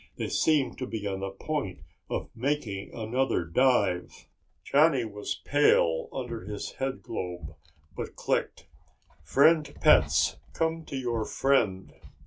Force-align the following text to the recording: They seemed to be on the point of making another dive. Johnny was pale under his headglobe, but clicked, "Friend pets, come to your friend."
They 0.17 0.29
seemed 0.29 0.79
to 0.79 0.87
be 0.87 1.05
on 1.05 1.19
the 1.19 1.29
point 1.29 1.81
of 2.09 2.31
making 2.33 2.91
another 2.91 3.45
dive. 3.45 4.25
Johnny 4.63 5.05
was 5.05 5.43
pale 5.45 6.09
under 6.11 6.41
his 6.41 6.71
headglobe, 6.79 7.55
but 7.95 8.15
clicked, 8.15 8.65
"Friend 9.23 9.63
pets, 9.79 10.37
come 10.53 10.85
to 10.85 10.95
your 10.95 11.23
friend." 11.25 11.93